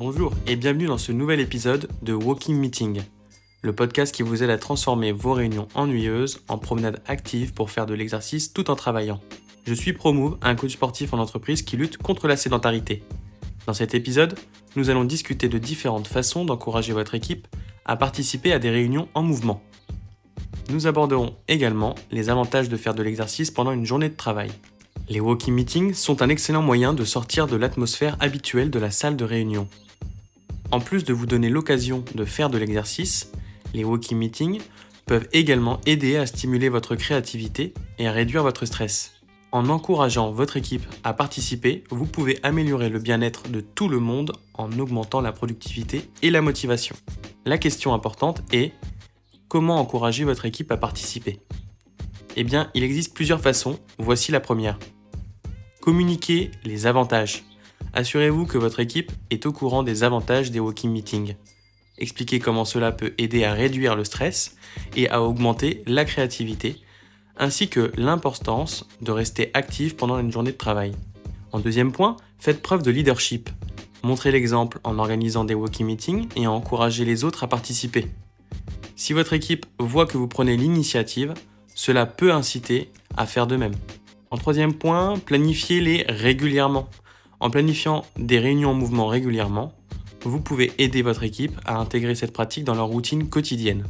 [0.00, 3.02] Bonjour et bienvenue dans ce nouvel épisode de Walking Meeting,
[3.60, 7.84] le podcast qui vous aide à transformer vos réunions ennuyeuses en promenades actives pour faire
[7.84, 9.20] de l'exercice tout en travaillant.
[9.66, 13.02] Je suis Promove, un coach sportif en entreprise qui lutte contre la sédentarité.
[13.66, 14.38] Dans cet épisode,
[14.74, 17.46] nous allons discuter de différentes façons d'encourager votre équipe
[17.84, 19.62] à participer à des réunions en mouvement.
[20.70, 24.50] Nous aborderons également les avantages de faire de l'exercice pendant une journée de travail.
[25.10, 29.16] Les walking meetings sont un excellent moyen de sortir de l'atmosphère habituelle de la salle
[29.16, 29.66] de réunion.
[30.70, 33.32] En plus de vous donner l'occasion de faire de l'exercice,
[33.74, 34.60] les walking meetings
[35.06, 39.14] peuvent également aider à stimuler votre créativité et à réduire votre stress.
[39.50, 44.30] En encourageant votre équipe à participer, vous pouvez améliorer le bien-être de tout le monde
[44.54, 46.94] en augmentant la productivité et la motivation.
[47.46, 48.74] La question importante est
[49.48, 51.40] comment encourager votre équipe à participer?
[52.36, 54.78] Eh bien, il existe plusieurs façons, voici la première.
[55.80, 57.44] Communiquez les avantages.
[57.94, 61.36] Assurez-vous que votre équipe est au courant des avantages des walking meetings.
[61.96, 64.56] Expliquez comment cela peut aider à réduire le stress
[64.94, 66.76] et à augmenter la créativité,
[67.38, 70.92] ainsi que l'importance de rester actif pendant une journée de travail.
[71.52, 73.48] En deuxième point, faites preuve de leadership.
[74.02, 78.06] Montrez l'exemple en organisant des walking meetings et en encouragez les autres à participer.
[78.96, 81.32] Si votre équipe voit que vous prenez l'initiative,
[81.74, 83.74] cela peut inciter à faire de même.
[84.32, 86.88] En troisième point, planifiez-les régulièrement.
[87.40, 89.72] En planifiant des réunions en mouvement régulièrement,
[90.22, 93.84] vous pouvez aider votre équipe à intégrer cette pratique dans leur routine quotidienne.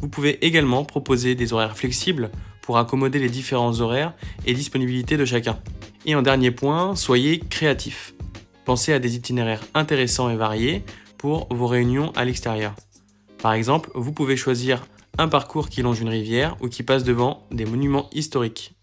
[0.00, 4.14] Vous pouvez également proposer des horaires flexibles pour accommoder les différents horaires
[4.46, 5.60] et disponibilités de chacun.
[6.06, 8.14] Et en dernier point, soyez créatifs.
[8.64, 10.82] Pensez à des itinéraires intéressants et variés
[11.18, 12.74] pour vos réunions à l'extérieur.
[13.40, 14.84] Par exemple, vous pouvez choisir
[15.18, 18.77] un parcours qui longe une rivière ou qui passe devant des monuments historiques.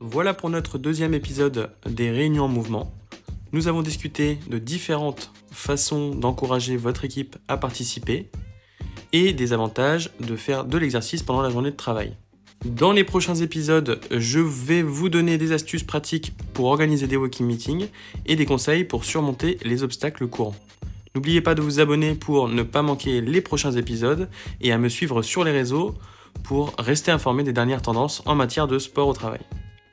[0.00, 2.94] Voilà pour notre deuxième épisode des réunions en mouvement.
[3.50, 8.30] Nous avons discuté de différentes façons d'encourager votre équipe à participer
[9.12, 12.14] et des avantages de faire de l'exercice pendant la journée de travail.
[12.64, 17.46] Dans les prochains épisodes, je vais vous donner des astuces pratiques pour organiser des walking
[17.46, 17.88] meetings
[18.24, 20.54] et des conseils pour surmonter les obstacles courants.
[21.16, 24.28] N'oubliez pas de vous abonner pour ne pas manquer les prochains épisodes
[24.60, 25.96] et à me suivre sur les réseaux
[26.44, 29.40] pour rester informé des dernières tendances en matière de sport au travail.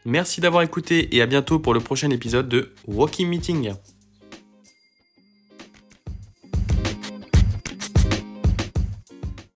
[0.05, 3.73] Merci d'avoir écouté et à bientôt pour le prochain épisode de Walking Meeting.